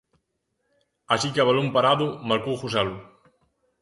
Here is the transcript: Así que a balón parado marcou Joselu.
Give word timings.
Así 1.13 1.27
que 1.33 1.39
a 1.41 1.47
balón 1.49 1.67
parado 1.75 2.07
marcou 2.29 2.55
Joselu. 2.61 2.95